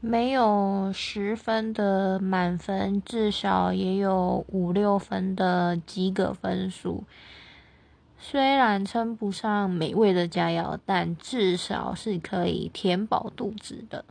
[0.00, 7.02] 没有十分的满分至少也有五六分的及格分数。
[8.16, 14.04] 虽然称不上美味的佳肴但至少是可以填饱肚子的。